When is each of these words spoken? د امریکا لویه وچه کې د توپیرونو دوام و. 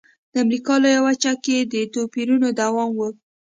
د 0.31 0.33
امریکا 0.45 0.75
لویه 0.83 1.01
وچه 1.05 1.33
کې 1.43 1.57
د 1.73 1.73
توپیرونو 1.93 2.47
دوام 2.61 2.91
و. 2.95 3.01